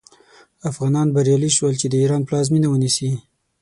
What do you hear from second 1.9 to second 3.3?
ایران پلازمینه ونیسي.